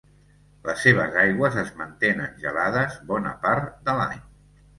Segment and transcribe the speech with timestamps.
[0.69, 4.19] Les seves aigües es mantenen gelades bona part de l'any.